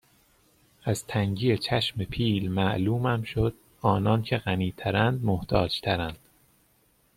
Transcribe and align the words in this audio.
از 0.83 1.05
تنگی 1.07 1.57
چشم 1.57 2.03
پیل 2.03 2.51
معلومم 2.51 3.21
شد 3.23 3.53
آنان 3.81 4.23
که 4.23 4.37
غنی 4.37 4.73
ترند 4.77 5.25
محتاج 5.25 5.81
ترند 5.81 6.19